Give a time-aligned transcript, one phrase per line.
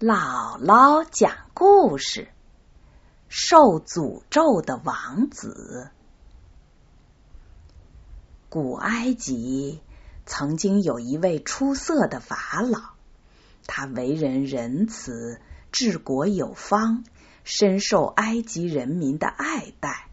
[0.00, 2.28] 姥姥讲故事：
[3.28, 5.90] 受诅咒的王子。
[8.48, 9.82] 古埃及
[10.24, 12.80] 曾经有一位出色的法老，
[13.66, 15.38] 他为人仁慈，
[15.70, 17.04] 治国有方，
[17.44, 20.08] 深受埃及人民的爱戴。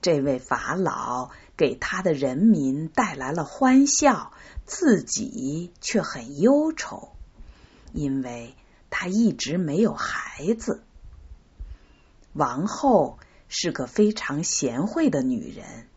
[0.00, 1.28] 这位法老
[1.58, 4.32] 给他的人民带来了欢笑，
[4.64, 7.10] 自己却很忧愁，
[7.92, 8.54] 因为。
[8.94, 10.84] 她一直没有孩子。
[12.34, 15.88] 王后是个非常贤惠的女人，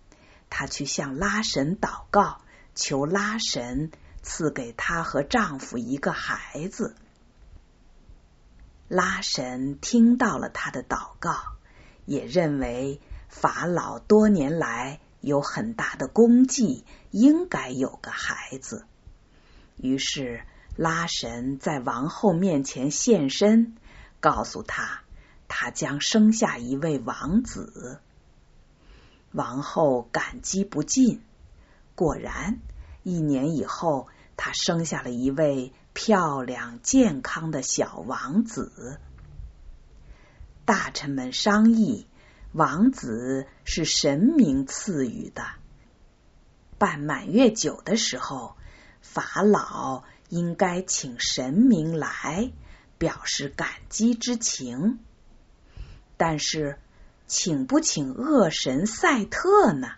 [0.50, 2.40] 她去向拉神祷告，
[2.74, 3.92] 求拉神
[4.24, 6.96] 赐给她和丈夫一个孩子。
[8.88, 11.36] 拉神听到了她的祷告，
[12.06, 18.86] 也认为法老多年来有很大的功绩，应该有个孩子，
[19.76, 20.46] 于是。
[20.76, 23.76] 拉神在王后面前现身，
[24.20, 25.04] 告诉他，
[25.48, 28.02] 他将生下一位王子。
[29.32, 31.22] 王后感激不尽。
[31.96, 32.60] 果然，
[33.04, 39.00] 一年以后，他生下了一位漂亮健康的小王子。
[40.66, 42.06] 大臣们商议，
[42.52, 45.46] 王子是神明赐予的。
[46.78, 48.58] 办满月酒的时候，
[49.02, 50.04] 法老。
[50.30, 52.52] 应该请神明来
[52.98, 55.00] 表示感激之情，
[56.18, 56.80] 但是
[57.28, 59.90] 请不请恶神赛特呢？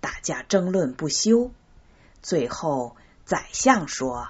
[0.00, 1.50] 大家争论不休。
[2.22, 4.28] 最后，宰相说：“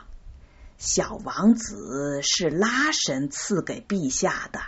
[0.78, 4.60] 小王子是拉神赐给陛下的，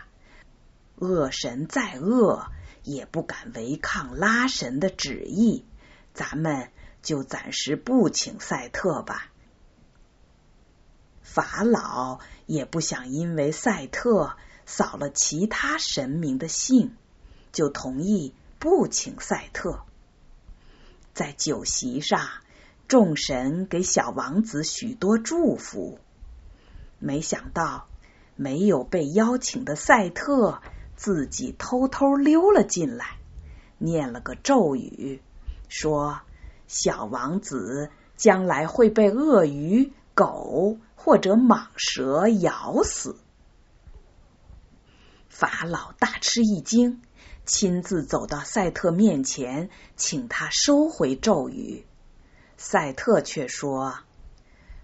[0.97, 2.47] 恶神再恶
[2.83, 5.65] 也不敢违抗拉神的旨意，
[6.15, 6.71] 咱们
[7.03, 9.30] 就暂时不请赛特吧。”
[11.33, 14.35] 法老也不想因为赛特
[14.67, 16.97] 扫了其他神明的兴，
[17.53, 19.85] 就同意不请赛特。
[21.15, 22.21] 在酒席上，
[22.89, 26.01] 众神给小王子许多祝福。
[26.99, 27.87] 没想到，
[28.35, 30.61] 没有被邀请的赛特
[30.97, 33.19] 自己偷偷溜了进来，
[33.79, 35.23] 念了个咒语，
[35.69, 36.23] 说
[36.67, 43.17] ：“小王子将来会被鳄鱼、狗。”或者蟒蛇咬死，
[45.31, 47.01] 法老大吃一惊，
[47.47, 51.87] 亲自走到赛特面前，请他收回咒语。
[52.59, 54.01] 赛特却说：“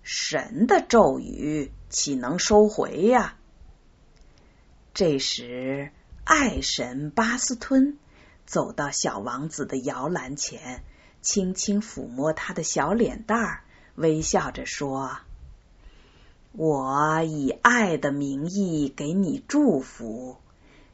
[0.02, 3.36] 神的咒语岂能收回呀？”
[4.94, 5.92] 这时，
[6.24, 7.98] 爱神巴斯吞
[8.46, 10.82] 走到小王子的摇篮前，
[11.20, 13.64] 轻轻抚摸他的小脸蛋儿，
[13.96, 15.18] 微笑着说。
[16.58, 20.38] 我以爱的名义给你祝福，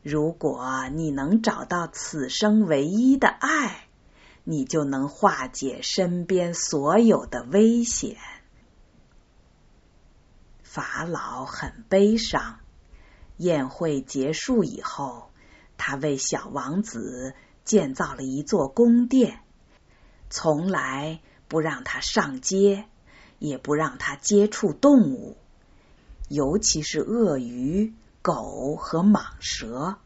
[0.02, 3.86] 如果你能找到此生唯一的爱，
[4.42, 8.16] 你就能化解身边所有的危险。
[10.64, 12.58] 法老很悲伤。
[13.36, 15.30] 宴会结束以后，
[15.76, 17.34] 他为小王子
[17.64, 19.40] 建造了一座宫殿，
[20.28, 22.86] 从来不让他上街，
[23.38, 25.36] 也不让他接触动物。
[26.32, 29.98] 尤其是鳄鱼、狗和蟒蛇。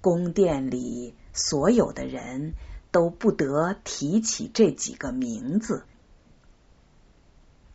[0.00, 2.54] 宫殿里所有的人
[2.92, 5.84] 都不得提起这几个名字。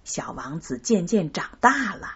[0.05, 2.15] 小王子渐渐长大了，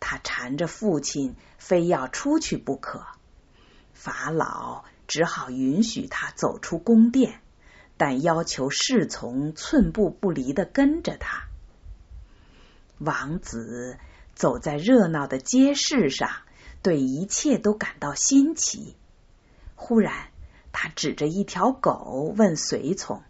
[0.00, 3.04] 他缠着父亲，非要出去不可。
[3.92, 7.42] 法老只好允许他走出宫殿，
[7.98, 11.48] 但要求侍从寸步不离的跟着他。
[12.96, 13.98] 王子。
[14.34, 16.30] 走在热闹的街市上，
[16.82, 18.96] 对一切都感到新奇。
[19.74, 20.28] 忽然，
[20.72, 23.22] 他指着一条狗问随从：“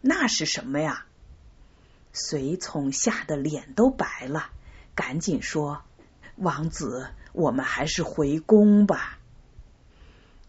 [0.00, 1.06] 那是什么呀？”
[2.12, 4.50] 随从吓得脸都白了，
[4.94, 5.82] 赶紧说
[6.36, 9.18] ：“王子，我们还是回宫吧。”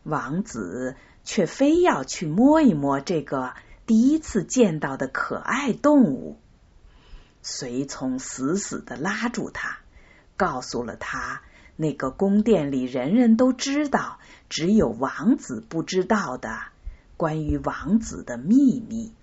[0.04, 3.54] 王子却非要去摸一摸这个
[3.86, 6.40] 第一次见到的可爱动物。
[7.52, 9.80] 随从死死的拉住他，
[10.38, 11.42] 告诉了他
[11.76, 14.20] 那个宫殿里人人都知道，
[14.50, 16.62] 只有王子不知道的
[17.18, 19.16] 关于王子的秘密。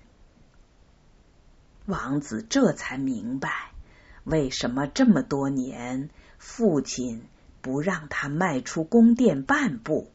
[1.87, 3.71] 王子这才明白，
[4.25, 7.23] 为什么这么多年父亲
[7.63, 10.11] 不让他迈出宫殿半步。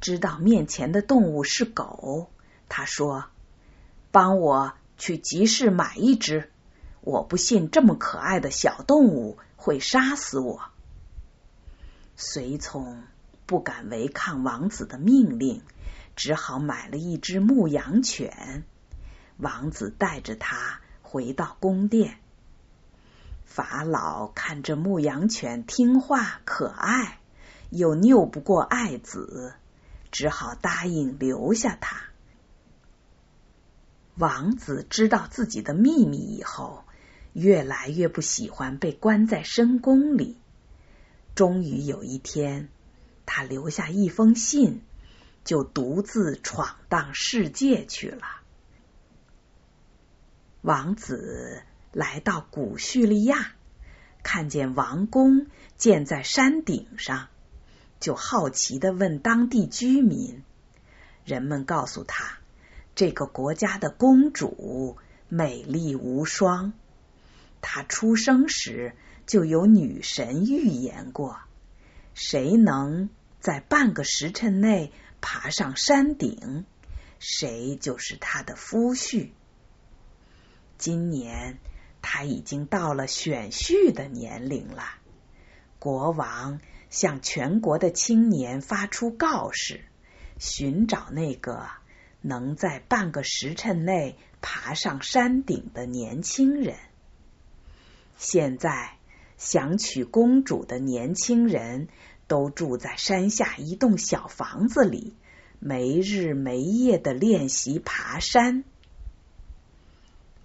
[0.00, 2.30] 知道面前的动物是狗，
[2.70, 3.26] 他说
[4.10, 6.50] ：“帮我。”去集市买一只，
[7.00, 10.60] 我不信这么可爱的小动物会杀死我。
[12.16, 13.04] 随从
[13.46, 15.62] 不敢违抗王子的命令，
[16.16, 18.64] 只好买了一只牧羊犬。
[19.36, 22.18] 王子带着它回到宫殿。
[23.44, 27.20] 法老看着牧羊犬听话可爱，
[27.70, 29.54] 又拗不过爱子，
[30.10, 32.02] 只好答应留下它。
[34.18, 36.84] 王子知道自己的秘密以后，
[37.32, 40.36] 越来越不喜欢被关在深宫里。
[41.36, 42.68] 终于有一天，
[43.26, 44.82] 他留下一封信，
[45.44, 48.24] 就独自闯荡世界去了。
[50.62, 51.62] 王子
[51.92, 53.52] 来到古叙利亚，
[54.24, 57.28] 看见王宫建在山顶上，
[58.00, 60.42] 就好奇的问当地居民。
[61.24, 62.37] 人们告诉他，
[62.98, 64.96] 这个国家的公主
[65.28, 66.72] 美丽无双。
[67.60, 68.96] 她出生时。
[69.24, 71.38] 就有女神预言过，
[72.14, 73.10] 谁能
[73.40, 74.90] 在半个时辰内
[75.20, 76.64] 爬上山顶，
[77.18, 79.32] 谁就是她的夫婿。
[80.78, 81.58] 今年
[82.00, 84.94] 她已经到了选婿的年龄了。
[85.78, 89.84] 国王向全国的青年发出告示，
[90.38, 91.68] 寻找那个
[92.20, 96.76] 能在半个时辰内爬上山顶的年轻人。
[98.16, 98.94] 现在。
[99.40, 101.86] 想娶公主的年轻人
[102.26, 105.14] 都住在山下一栋小房子里，
[105.60, 108.64] 没日没夜的练习爬山。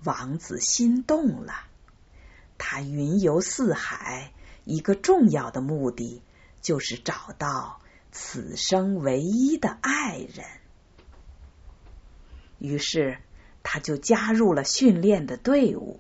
[0.03, 1.55] 王子心动了，
[2.59, 4.31] 他云游四海，
[4.63, 6.21] 一个重要的目的
[6.61, 7.81] 就是找到
[8.11, 10.45] 此生唯一的爱人。
[12.63, 13.19] 于是，
[13.61, 15.99] 他就加入了训练的队伍。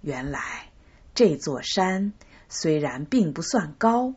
[0.00, 0.70] 原来。
[1.16, 2.12] 这座山
[2.48, 4.16] 虽然并不算高，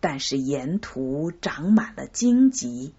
[0.00, 2.94] 但是沿途长满了荆棘，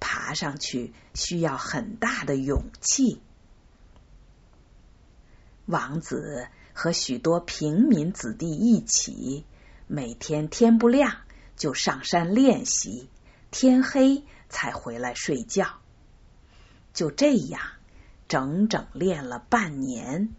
[0.00, 3.20] 爬上去需要很大的勇气。
[5.66, 9.44] 王子和许多平民子弟一起，
[9.86, 11.18] 每天天不亮
[11.54, 13.10] 就上山练习，
[13.50, 15.81] 天黑才回来睡觉。
[16.92, 17.60] 就这样，
[18.28, 20.30] 整整练了半年，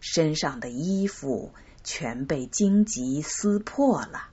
[0.00, 1.52] 身上的衣服。
[1.86, 4.30] 全被荆棘撕破了。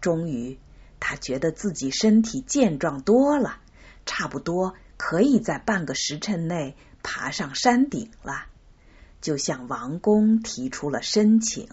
[0.00, 0.58] 终于，
[0.98, 3.60] 他觉得自己身体健壮多了，
[4.06, 8.46] 差不多可以在半个时辰内爬上山顶了，
[9.20, 11.68] 就向王宫提出了申请。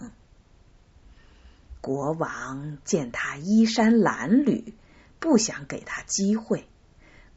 [1.80, 4.72] 国王见他衣衫褴褛，
[5.18, 6.68] 不想给他机会，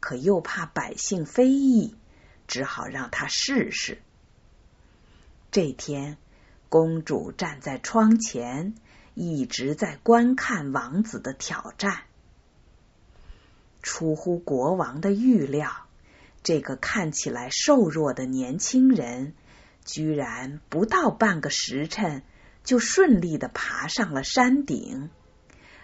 [0.00, 1.94] 可又怕百姓非议，
[2.46, 4.02] 只好让他试试。
[5.50, 6.16] 这天。
[6.70, 8.74] 公主站在窗前，
[9.14, 12.02] 一直在观看王子的挑战。
[13.80, 15.86] 出乎国王的预料，
[16.42, 19.32] 这个看起来瘦弱的年轻人，
[19.86, 22.22] 居然不到半个时辰
[22.64, 25.08] 就顺利的爬上了山顶，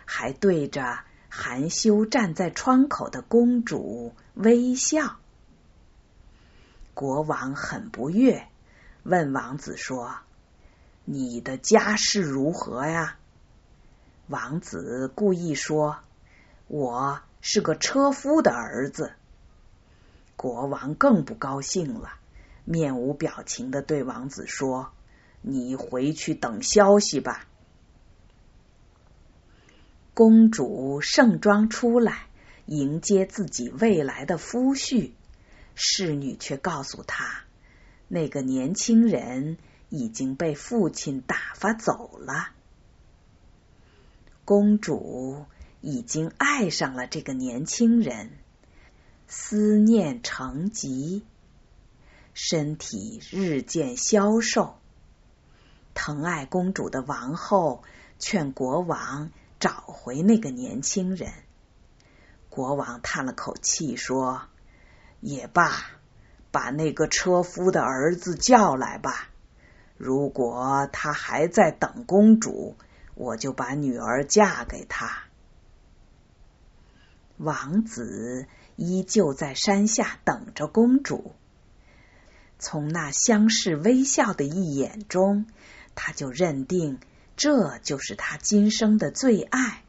[0.05, 0.99] 还对着
[1.37, 5.17] 含羞站在窗口的公主微笑。
[6.95, 8.47] 国王很不悦，
[9.03, 10.15] 问王子说。
[11.05, 13.17] 你的家世如何呀？
[14.29, 15.99] 王子故意说
[16.69, 19.13] ：“我是个车夫的儿子。”
[20.37, 22.11] 国王更不高兴了，
[22.65, 24.93] 面无表情的对王子说
[25.43, 27.45] ：“你回去等消息吧。”
[30.15, 32.27] 公主盛装出来
[32.65, 35.11] 迎接自己未来的夫婿，
[35.75, 37.45] 侍女却告诉她，
[38.09, 39.59] 那个年轻人。
[39.91, 42.49] 已经被父亲打发走了。
[44.45, 45.45] 公主
[45.81, 48.33] 已经爱上了这个年轻人，
[49.29, 51.25] 思念成疾，
[52.33, 54.75] 身体日渐消瘦。
[55.93, 57.85] 疼爱公主的王后
[58.19, 59.31] 劝国王
[59.65, 61.33] 找回那个年轻人。
[62.51, 64.43] 国王叹了口气说
[65.23, 65.87] ：“也罢，
[66.51, 69.31] 把那个车夫的儿子叫来吧。”
[69.97, 72.77] 如果他还在等公主，
[73.15, 75.23] 我就把女儿嫁给他。
[77.39, 81.33] 王子依旧在山下等着公主。
[82.59, 85.47] 从那相视微笑的一眼中，
[85.95, 87.01] 他就认定
[87.37, 89.83] 这就是他今生的最爱。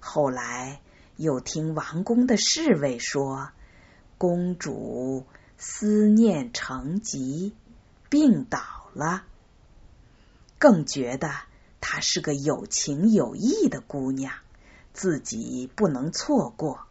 [0.00, 0.80] 后来
[1.16, 3.50] 又听王宫的侍卫说，
[4.18, 7.54] 公主思念成疾。
[8.10, 8.60] 病倒
[8.92, 9.24] 了，
[10.60, 11.32] 更觉得
[11.80, 14.34] 她是个有情有义的姑娘，
[14.92, 16.86] 自己不能错过。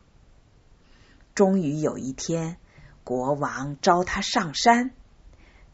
[1.34, 2.58] 终于有一天，
[3.06, 4.92] 国王召他上山。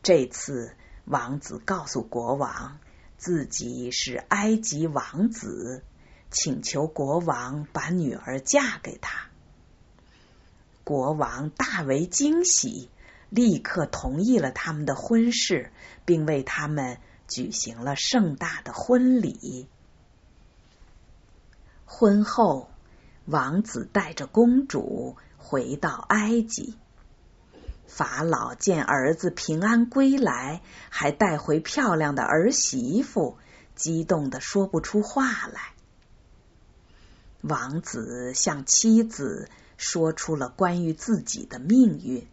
[0.03, 2.77] 这次，王子告诉国王，
[3.19, 5.83] 自己是埃及王子，
[6.31, 9.27] 请求国王把女儿嫁给他。
[10.83, 12.89] 国王大为惊喜，
[13.29, 15.71] 立刻同意了他们的婚事，
[16.05, 16.97] 并为他们
[17.27, 19.67] 举行了盛大的婚礼。
[21.85, 22.71] 婚后，
[23.25, 25.15] 王子带着公主。
[25.41, 26.75] 回到埃及，
[27.89, 33.37] 法老见儿子平安归来，还带回漂亮的儿媳妇，
[33.75, 35.73] 激动的说不出话来。
[37.41, 42.27] 王子向妻子说出了关于自己的命运。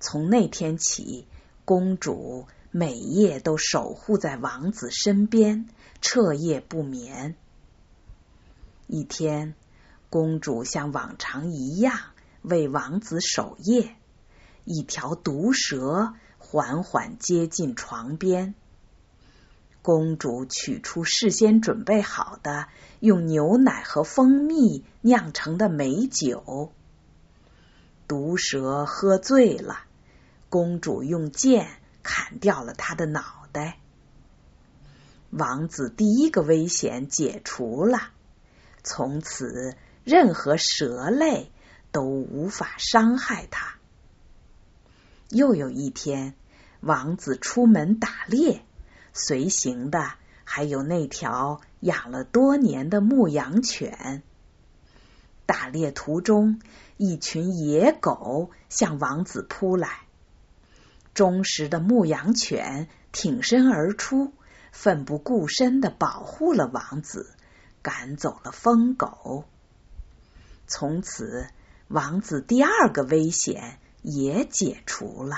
[0.00, 1.28] 从那天起，
[1.64, 5.68] 公主每夜都守护在王子身边，
[6.00, 7.36] 彻夜不眠。
[8.86, 9.54] 一天，
[10.08, 11.98] 公主像往常一样。
[12.42, 13.94] 为王子守夜，
[14.64, 18.54] 一条毒蛇缓缓接近床边。
[19.82, 22.68] 公主取出事先准备好的
[23.00, 26.72] 用牛奶和蜂蜜酿成的美酒。
[28.06, 29.80] 毒蛇喝醉了，
[30.48, 31.68] 公主用剑
[32.02, 33.78] 砍掉了他的脑袋。
[35.30, 38.10] 王子第一个危险解除了，
[38.84, 41.50] 从此任何蛇类。
[41.94, 43.76] 都无法伤害他。
[45.32, 46.34] 又有一天，
[46.80, 48.62] 王子出门打猎，
[49.12, 50.12] 随行的
[50.44, 54.22] 还有那条养了多年的牧羊犬。
[55.46, 56.60] 打猎途中，
[56.98, 59.88] 一群野狗向王子扑来，
[61.14, 64.32] 忠实的牧羊犬挺身而出，
[64.70, 67.34] 奋不顾身的保护了王子，
[67.80, 69.44] 赶走了疯狗。
[70.66, 71.48] 从此。
[71.88, 75.36] 王子第二个危险也解除了。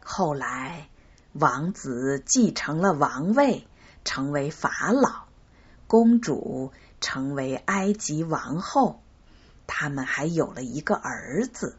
[0.00, 0.88] 后来，
[1.32, 3.66] 王子继承了王位，
[4.04, 5.26] 成为法老；
[5.88, 9.02] 公主成为埃及王后。
[9.66, 11.76] 他们还有了一个儿子。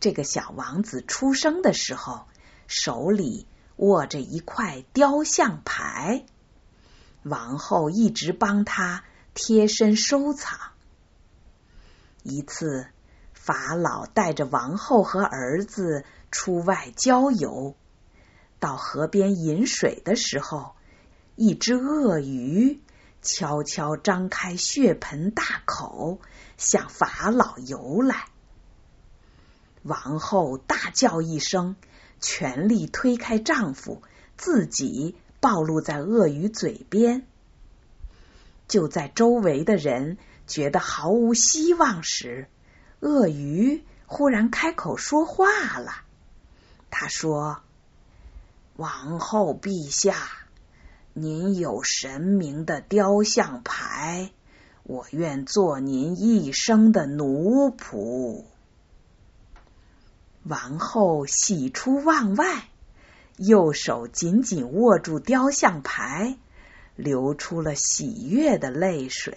[0.00, 2.26] 这个小王子出生的时候，
[2.66, 3.46] 手里
[3.76, 6.24] 握着一块雕像牌，
[7.24, 10.58] 王后一直帮他贴身收藏。
[12.22, 12.88] 一次，
[13.48, 17.74] 法老带着王后和儿子出外郊游，
[18.60, 20.72] 到河边饮水的时候，
[21.34, 22.82] 一只鳄鱼
[23.22, 26.20] 悄悄张开血盆大口，
[26.58, 28.26] 向法老游来。
[29.82, 31.76] 王后大叫一声，
[32.20, 34.02] 全力推开丈夫，
[34.36, 37.26] 自己暴露在鳄鱼嘴边。
[38.66, 40.18] 就在周围的人。
[40.48, 42.48] 觉得毫无希望时，
[43.00, 45.92] 鳄鱼忽然开口说话了。
[46.90, 47.60] 他说
[48.76, 50.16] ：“王后陛下，
[51.12, 54.30] 您有神明的雕像牌，
[54.82, 58.44] 我愿做您一生的奴仆。”
[60.44, 62.68] 王后喜出望外，
[63.36, 66.38] 右手紧紧握住雕像牌，
[66.96, 69.36] 流出了喜悦的泪水。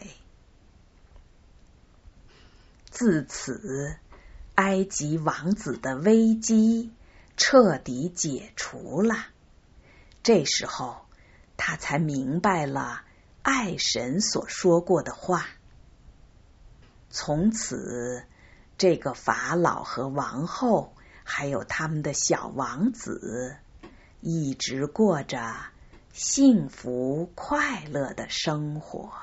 [2.92, 3.96] 自此，
[4.56, 6.92] 埃及王子的危机
[7.38, 9.16] 彻底解除了。
[10.22, 10.98] 这时候，
[11.56, 13.02] 他才明白了
[13.42, 15.48] 爱神所说过的话。
[17.10, 18.26] 从此，
[18.78, 20.94] 这个法老和王后，
[21.24, 23.56] 还有他们的小王子，
[24.20, 25.56] 一直过着
[26.12, 29.14] 幸福快乐的生活。